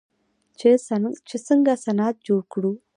[1.27, 2.71] چې څنګه صنعت جوړ کړو.